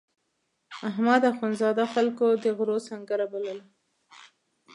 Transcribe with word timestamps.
احمد 0.89 1.21
اخوندزاده 1.31 1.85
خلکو 1.93 2.27
د 2.43 2.45
غرو 2.57 2.77
سنګړه 2.87 3.25
بلله. 3.33 3.65